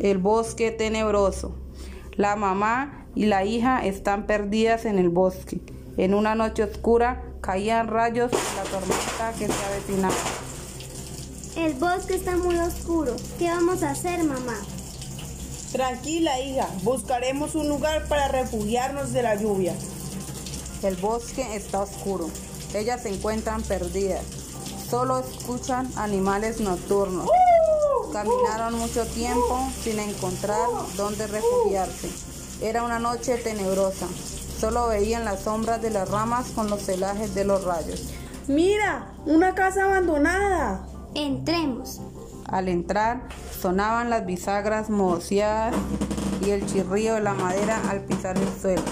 [0.00, 1.56] El bosque tenebroso.
[2.12, 5.60] La mamá y la hija están perdidas en el bosque.
[5.96, 10.14] En una noche oscura caían rayos de la tormenta que se avecinaba.
[11.56, 13.16] El bosque está muy oscuro.
[13.40, 14.54] ¿Qué vamos a hacer, mamá?
[15.72, 16.68] Tranquila, hija.
[16.84, 19.74] Buscaremos un lugar para refugiarnos de la lluvia.
[20.84, 22.30] El bosque está oscuro.
[22.72, 24.24] Ellas se encuentran perdidas.
[24.88, 27.28] Solo escuchan animales nocturnos.
[28.12, 32.10] Caminaron mucho tiempo sin encontrar dónde refugiarse.
[32.62, 34.06] Era una noche tenebrosa.
[34.58, 38.08] Solo veían las sombras de las ramas con los celajes de los rayos.
[38.48, 40.86] Mira, una casa abandonada.
[41.14, 42.00] Entremos.
[42.46, 43.28] Al entrar,
[43.60, 45.74] sonaban las bisagras mociadas
[46.44, 48.82] y el chirrío de la madera al pisar el suelo.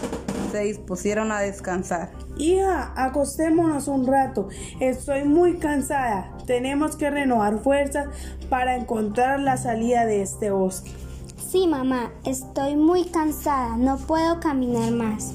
[0.57, 2.13] Se dispusieron a descansar.
[2.39, 4.49] Hija, acostémonos un rato.
[4.81, 6.33] Estoy muy cansada.
[6.47, 8.07] Tenemos que renovar fuerzas
[8.49, 10.91] para encontrar la salida de este bosque.
[11.47, 13.77] Sí, mamá, estoy muy cansada.
[13.77, 15.35] No puedo caminar más.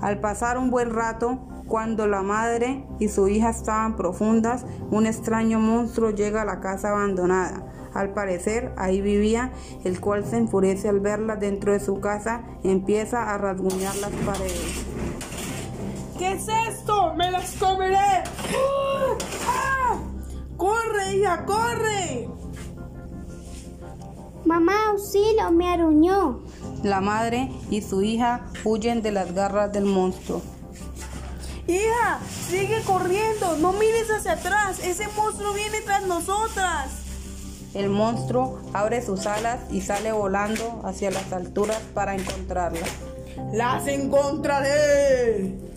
[0.00, 5.60] Al pasar un buen rato, cuando la madre y su hija estaban profundas, un extraño
[5.60, 7.64] monstruo llega a la casa abandonada.
[7.98, 9.50] Al parecer, ahí vivía,
[9.82, 14.84] el cual se enfurece al verla dentro de su casa, empieza a rasguñar las paredes.
[16.16, 17.14] ¿Qué es esto?
[17.14, 18.22] ¡Me las comeré!
[19.48, 19.96] ¡Ah!
[20.56, 22.28] ¡Corre, hija, corre!
[24.44, 26.44] Mamá, auxilio, me aruñó.
[26.84, 30.40] La madre y su hija huyen de las garras del monstruo.
[31.66, 37.07] Hija, sigue corriendo, no mires hacia atrás, ese monstruo viene tras nosotras.
[37.74, 42.86] El monstruo abre sus alas y sale volando hacia las alturas para encontrarla.
[43.52, 45.68] ¡Las encontraré!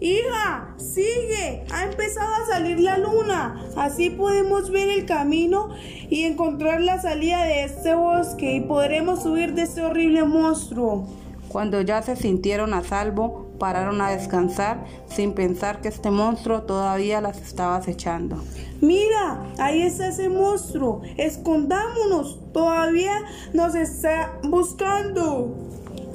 [0.00, 1.64] Hija, sigue.
[1.72, 3.64] Ha empezado a salir la luna.
[3.76, 5.70] Así podemos ver el camino
[6.08, 11.08] y encontrar la salida de este bosque y podremos subir de este horrible monstruo.
[11.48, 17.20] Cuando ya se sintieron a salvo, pararon a descansar sin pensar que este monstruo todavía
[17.20, 18.42] las estaba acechando.
[18.80, 21.02] Mira, ahí está ese monstruo.
[21.16, 22.38] Escondámonos.
[22.52, 23.12] Todavía
[23.52, 25.54] nos está buscando.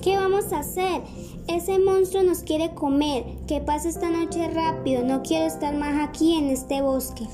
[0.02, 1.02] ¿Qué vamos a hacer?
[1.48, 3.26] Ese monstruo nos quiere comer.
[3.48, 5.04] Que pase esta noche rápido.
[5.04, 7.26] No quiero estar más aquí en este bosque.